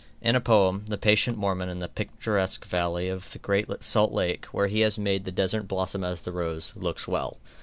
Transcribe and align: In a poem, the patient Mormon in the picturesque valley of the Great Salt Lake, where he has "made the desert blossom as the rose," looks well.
In 0.19 0.35
a 0.35 0.41
poem, 0.41 0.83
the 0.87 0.97
patient 0.97 1.37
Mormon 1.37 1.69
in 1.69 1.77
the 1.77 1.87
picturesque 1.87 2.65
valley 2.65 3.07
of 3.07 3.31
the 3.33 3.37
Great 3.37 3.67
Salt 3.83 4.11
Lake, 4.11 4.45
where 4.47 4.65
he 4.65 4.79
has 4.79 4.97
"made 4.97 5.25
the 5.25 5.31
desert 5.31 5.67
blossom 5.67 6.03
as 6.03 6.21
the 6.21 6.31
rose," 6.31 6.73
looks 6.75 7.07
well. 7.07 7.37